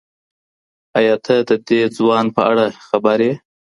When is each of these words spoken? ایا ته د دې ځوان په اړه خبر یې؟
ایا 0.97 1.15
ته 1.25 1.35
د 1.49 1.51
دې 1.67 1.81
ځوان 1.97 2.25
په 2.35 2.41
اړه 2.51 2.65
خبر 2.87 3.17
یې؟ 3.27 3.33